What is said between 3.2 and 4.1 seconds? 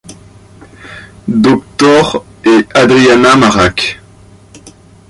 Marac.